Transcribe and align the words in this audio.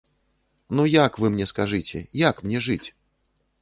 Ну 0.79 0.85
як, 1.05 1.21
вы 1.25 1.31
мне 1.35 1.45
скажыце, 1.53 2.05
як 2.27 2.45
мне 2.49 2.67
жыць? 2.71 2.85